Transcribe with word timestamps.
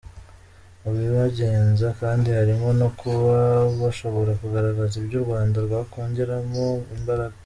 Mu 0.83 0.91
bibagenza 0.99 1.87
kandi 2.01 2.27
harimo 2.37 2.69
no 2.81 2.89
kuba 2.99 3.37
bashobora 3.81 4.31
kugaragaza 4.41 4.93
ibyo 5.01 5.15
u 5.19 5.23
Rwanda 5.25 5.57
rwakongeramo 5.65 6.65
imbaraga. 6.97 7.37